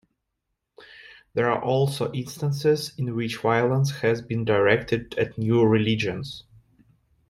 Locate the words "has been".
3.99-4.45